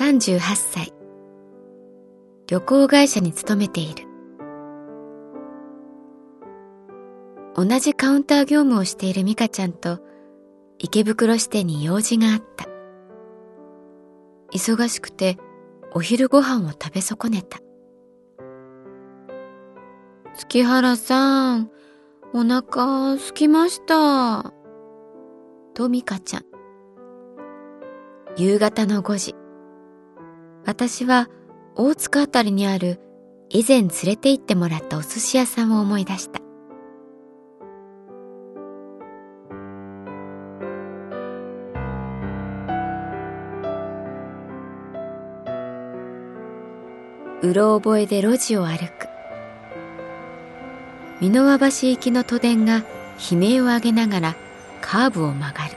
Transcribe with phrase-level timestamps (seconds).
[0.00, 0.94] 38歳
[2.46, 4.06] 旅行会社に勤めている。
[7.54, 9.98] 同じカウンター業務をしている美香ちゃんと
[10.78, 12.66] 池袋支店に用事があった。
[14.54, 15.36] 忙しくて
[15.92, 17.58] お昼ご飯を食べ損ねた。
[20.34, 21.70] 月原さん
[22.32, 24.54] お腹すきました。
[25.74, 26.44] と美香ちゃん。
[28.38, 29.39] 夕方の5時。
[30.64, 31.28] 私は
[31.74, 33.00] 大塚あたりにある
[33.48, 36.40] 以前連れて行ってもらったお寿司屋さんを思い出した。
[47.42, 49.10] うろ覚えで路地を歩く。
[51.20, 52.76] 美濃和橋行きの都電が
[53.30, 54.36] 悲鳴を上げながら
[54.80, 55.76] カーブを曲がる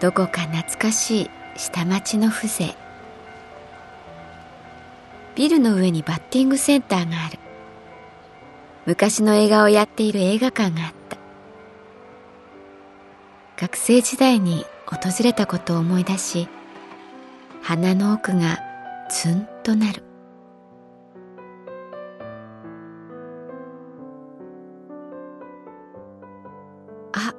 [0.00, 2.74] どこか懐かしい下町の風情。
[5.34, 7.38] ビルの上にバッティングセンターがある。
[8.86, 11.18] 昔の映画をやっている映画館があった。
[13.56, 16.46] 学生時代に訪れたことを思い出し
[17.62, 18.58] 鼻の奥が
[19.08, 20.02] ツンとなる。
[27.12, 27.32] あ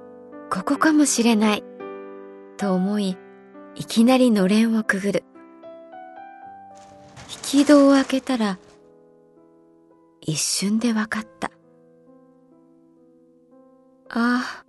[0.50, 1.64] ここかもしれない、
[2.58, 3.16] と思い、
[3.80, 5.24] いきなりのれんをくぐる。
[7.52, 8.58] 引き戸を開けたら、
[10.20, 11.52] 一瞬でわかった。
[14.10, 14.66] ああ、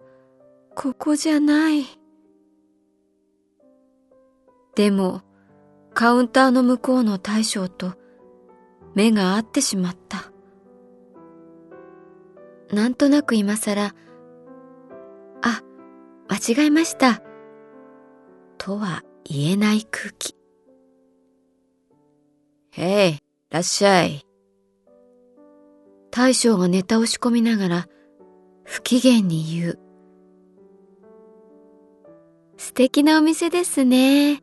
[0.75, 1.87] ここじゃない。
[4.75, 5.23] でも、
[5.95, 7.95] カウンターの向こうの大将と
[8.95, 10.31] 目が合ってしまった。
[12.75, 13.95] なんとなく今更、
[15.41, 15.63] あ、
[16.29, 17.23] 間違えました。
[18.69, 20.37] とは言えない空気。
[22.73, 23.19] へい、
[23.49, 24.27] らっしゃい。
[26.11, 27.87] 大将がネタを仕込みながら
[28.65, 29.79] 不機嫌に言う。
[32.59, 34.43] 素敵なお店ですね。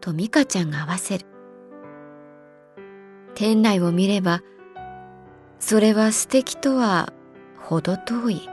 [0.00, 1.26] と美香ちゃんが合わせる。
[3.34, 4.42] 店内を見れば、
[5.58, 7.12] それは素敵とは
[7.56, 8.48] 程遠い。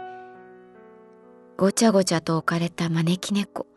[1.55, 3.67] ごちゃごちゃと置かれた招き猫。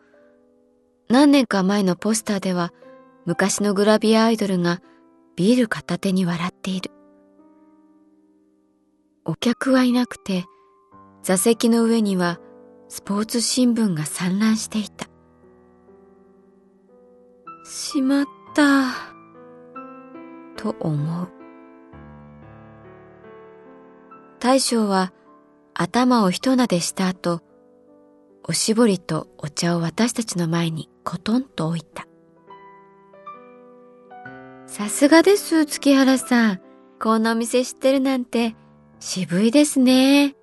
[1.09, 2.71] 何年か前のポスターでは
[3.25, 4.79] 昔のグラビアアイドルが
[5.35, 6.91] ビール片手に笑っている。
[9.25, 10.45] お客はいなくて
[11.23, 12.39] 座席の上には
[12.89, 15.07] スポーツ新聞が散乱していた。
[17.65, 18.93] しまった、
[20.57, 21.27] と思う。
[24.39, 25.11] 大将は
[25.73, 27.41] 頭を一なでした後、
[28.47, 32.07] おしぼりとお茶を私たちの前にコトンと置いた。
[34.67, 36.61] さすがです、月原さん。
[36.99, 38.55] このお店知ってるなんて
[38.99, 40.35] 渋いですね。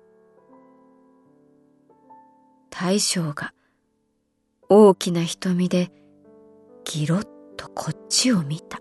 [2.69, 3.53] 大将が
[4.69, 5.91] 大きな瞳で
[6.83, 8.79] ギロッとこっちを見た。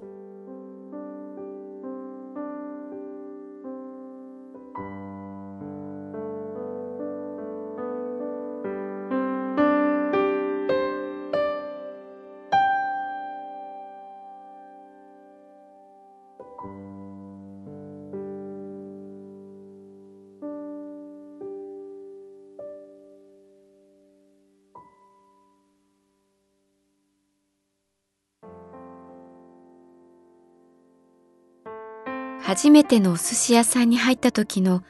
[32.47, 34.85] 初めてのお寿司屋さんに入った時の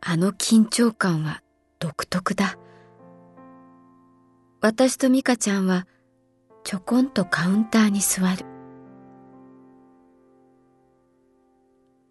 [0.00, 1.42] あの緊張感は
[1.80, 2.56] 独特だ。
[4.60, 5.88] 私と美香ちゃんは
[6.62, 8.46] ちょこんとカウンターに座る。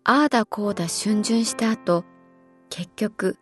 [0.03, 2.03] ああだこうだ逡巡した後、
[2.69, 3.37] 結局、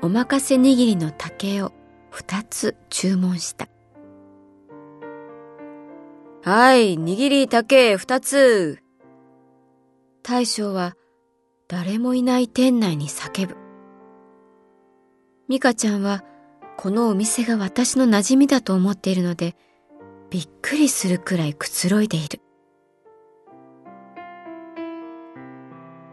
[0.00, 1.72] おまかせ握りの竹を
[2.10, 3.66] 二つ注文した。
[6.44, 8.83] はい、握り竹二つ。
[10.26, 10.96] 大将は
[11.68, 13.56] 誰もいない店内に叫ぶ。
[15.50, 16.24] 美香ちゃんは
[16.78, 19.54] このお店が私の馴染みだと思っているので、
[20.30, 22.40] びっくりするくらいくつろいでいる。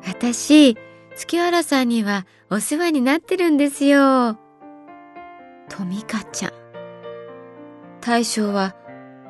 [0.05, 0.75] 私、
[1.15, 4.33] 月原さんにはお世話になってるんですよ。
[5.69, 6.51] と美香ちゃん。
[8.01, 8.75] 大将は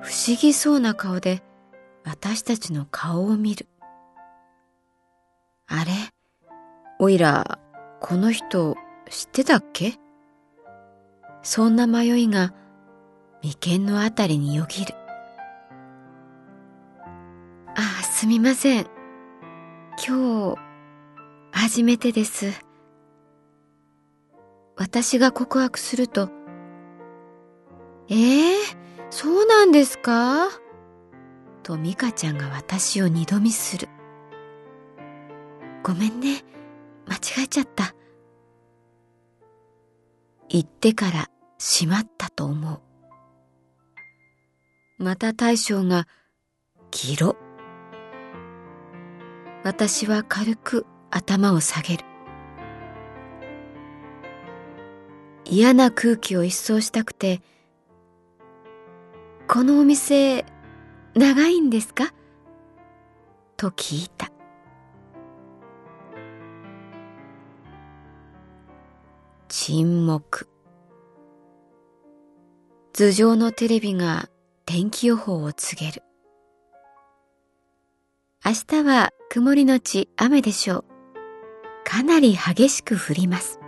[0.01, 1.43] 不思議そうな顔で
[2.03, 3.67] 私たちの顔を見る。
[5.73, 5.91] あれ？
[6.99, 7.57] おいら、
[8.01, 8.75] この人
[9.09, 9.93] 知ってたっけ？
[11.43, 12.53] そんな迷いが
[13.41, 14.93] 眉間のあたりによぎる。
[17.69, 18.85] ああ、すみません。
[20.05, 20.59] 今日、
[21.51, 22.51] 初めてです。
[24.75, 26.29] 私が告白すると、
[28.09, 28.57] ええー、
[29.09, 30.49] そうなんですか？
[31.63, 33.87] と美香ちゃんが私を二度見する。
[35.83, 36.43] ごめんね。
[37.07, 37.95] 間違えちゃった。
[40.49, 42.81] 言ってからしまったと思う。
[44.97, 46.07] また大将が、
[46.91, 47.35] ギロ。
[49.63, 52.05] 私は軽く頭を下げる。
[55.45, 57.41] 嫌な空気を一掃したくて、
[59.47, 60.45] このお店、
[61.13, 62.13] 長いんですか？
[63.57, 64.30] と聞いた。
[69.53, 70.47] 沈黙。
[72.93, 74.29] 頭上のテレビが
[74.65, 76.03] 天気予報を告げる。
[78.45, 80.85] 明日は曇りのち雨でしょう。
[81.83, 83.59] かなり激しく降ります。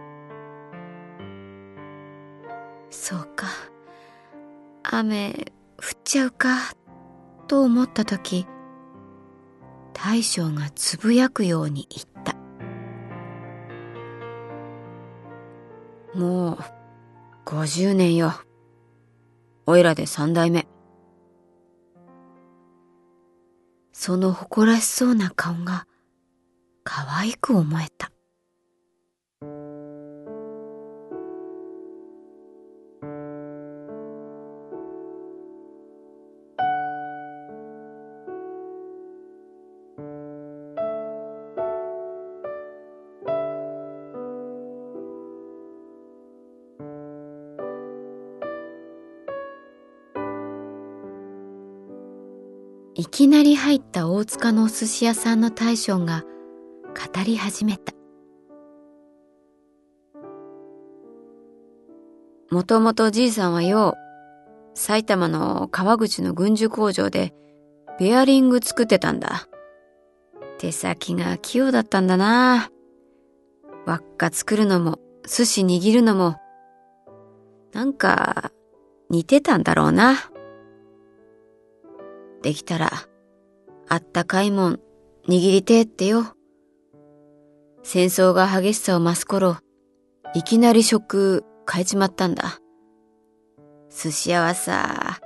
[2.90, 3.48] そうか。
[4.84, 6.78] 雨降っちゃうか、
[7.50, 8.48] と思った時、
[9.92, 12.13] 大将がつぶやくように言った。
[16.16, 16.58] もう、
[17.46, 18.34] 五十年よ。
[19.66, 20.68] おいらで三代目。
[23.92, 25.88] その誇らしそうな顔が
[26.84, 28.13] 可愛く思えた。
[52.96, 57.92] いきなり入った大塚のお寿司屋さんの大将が語り始めた。
[62.52, 63.96] もともとじいさんはよ
[64.76, 67.34] う、埼玉の川口の軍需工場で
[68.00, 69.48] ベアリング作ってたんだ。
[70.60, 72.70] 手先が器用だったんだな。
[73.88, 76.36] 輪っか作るのも寿司握るのも、
[77.72, 78.52] なんか
[79.10, 80.30] 似てたんだろうな。
[82.44, 82.92] できたら、
[83.88, 84.80] あったかいもん、
[85.28, 86.36] 握りてえってよ。
[87.82, 89.58] 戦争が激しさを増す頃、
[90.36, 92.60] いきなり食変えちまったんだ。
[93.90, 95.20] 寿司屋はさ、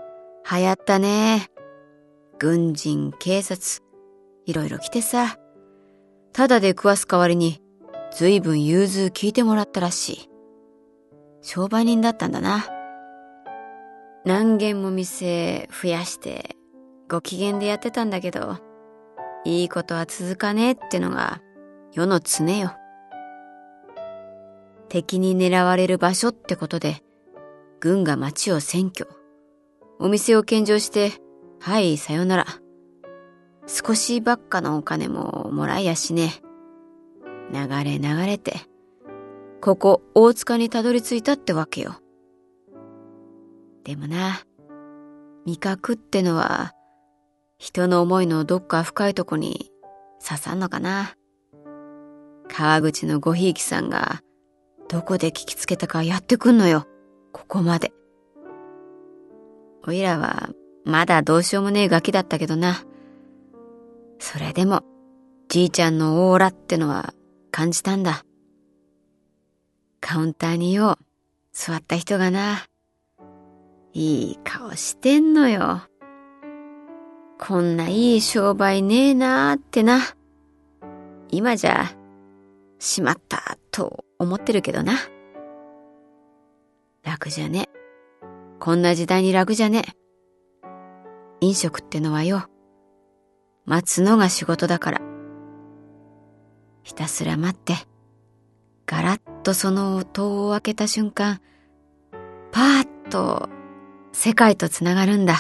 [0.50, 1.48] 流行ったね。
[2.40, 3.84] 軍人、警察、
[4.46, 5.38] いろいろ来てさ、
[6.34, 7.62] ただで食わす代わりに、
[8.12, 10.30] ずいぶん融通聞いてもらったらしい。
[11.42, 12.66] 商売人だったんだな。
[14.24, 16.57] 何軒も店増やして
[17.10, 18.58] ご機嫌でやってたんだけど、
[19.46, 21.42] いいことは続かねえってのが
[21.94, 22.74] 世の常よ。
[24.90, 27.04] 敵に狙われる場所ってことで、
[27.80, 29.08] 軍が町を占拠。
[30.00, 31.12] お店を献上して、
[31.60, 32.46] はい、さよなら。
[33.68, 36.32] 少しばっかのお金ももらいやしね。
[37.52, 38.56] 流れ流れて、
[39.62, 41.96] ここ大塚にたどり着いたってわけよ。
[43.84, 44.42] でもな、
[45.46, 46.74] 味覚ってのは
[47.58, 49.72] 人の思いのどっか深いとこに
[50.24, 51.16] 刺さんのかな？
[52.48, 54.22] 川口のごひいきさんが
[54.88, 56.86] どこで聞きつけたかやってくんのよ。
[57.34, 57.92] ここまで。
[59.88, 60.50] おいらは
[60.86, 62.84] まだどうしようもねえガキだったけどな。
[64.20, 64.84] それでも
[65.50, 67.14] じいちゃんのオーラってのは
[67.50, 68.24] 感じたんだ。
[70.00, 71.06] カウンターによう、
[71.54, 72.66] 座った人がな、
[73.94, 75.82] いい顔してんのよ。
[77.40, 80.00] こんないい商売ねえなーってな。
[81.30, 81.92] 今じゃ、
[82.80, 84.94] しまったと思ってるけどな。
[87.04, 87.70] 楽じゃね。
[88.60, 89.84] こんな時代に楽じゃね。
[91.40, 92.48] 飲食ってのはよ、
[93.66, 95.02] 待つのが仕事だから。
[96.82, 97.76] ひたすら待って、
[98.88, 101.40] ガラッとその音を開けた瞬間、
[102.52, 103.48] パーッと
[104.12, 105.36] 世界とつながるんだ。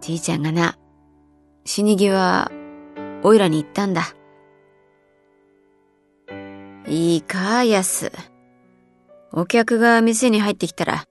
[0.00, 0.78] じいちゃんがな、
[1.64, 2.50] 死に際、
[3.22, 4.14] おいらに言ったんだ。
[6.88, 8.10] いいか、やす。
[9.32, 11.04] お客が店に入ってきたら、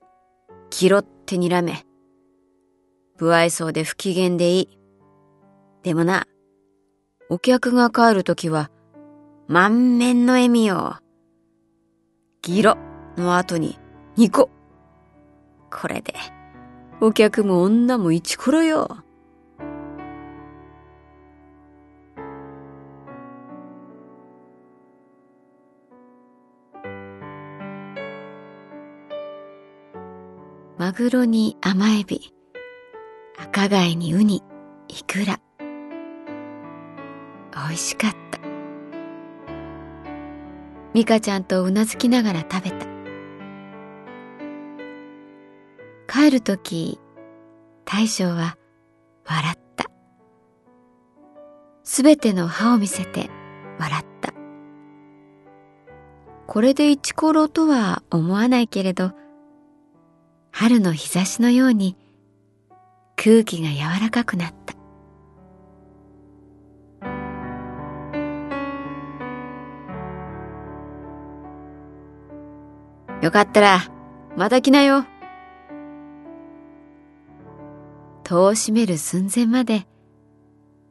[0.69, 1.85] キロって睨め。
[3.17, 4.79] 不愛想で不機嫌でいい。
[5.83, 6.25] でもな、
[7.29, 8.71] お客が帰るときは、
[9.47, 10.97] 満面の笑みよ。
[12.41, 12.77] ギロ
[13.17, 13.77] の後に
[14.15, 14.49] ニコ。
[15.71, 16.13] これで、
[17.01, 18.97] お客も女も一コロよ。
[30.77, 32.33] マグロに甘エビ、
[33.37, 34.43] 赤貝にウニ、
[34.89, 35.39] イクラ。
[37.53, 38.39] 美味しかった。
[40.93, 42.98] ミカちゃんとうなずきながら食べた。
[46.11, 46.99] 帰るとき、
[47.85, 48.57] 大将は
[49.27, 49.85] 笑った。
[51.83, 53.29] すべての歯を見せて
[53.77, 54.33] 笑った。
[56.47, 59.11] これで一コロとは思わないけれど、
[60.51, 61.95] 春の日差しのように
[63.15, 64.73] 空気が柔らかくなった。
[73.21, 73.79] よかったら、
[74.35, 75.05] また来なよ。
[78.29, 79.87] 戸を閉める寸前まで、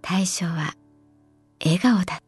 [0.03, 0.75] 大将は
[1.65, 2.28] 笑顔だった。